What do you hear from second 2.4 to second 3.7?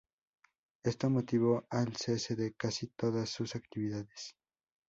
casi todas sus